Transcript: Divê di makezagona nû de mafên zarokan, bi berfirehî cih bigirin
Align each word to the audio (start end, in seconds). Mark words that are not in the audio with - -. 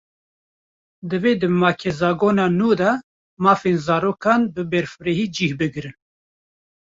Divê 1.09 1.31
di 1.41 1.47
makezagona 1.61 2.45
nû 2.59 2.69
de 2.79 2.91
mafên 3.43 3.77
zarokan, 3.85 4.41
bi 4.53 4.61
berfirehî 4.71 5.25
cih 5.35 5.51
bigirin 5.59 5.95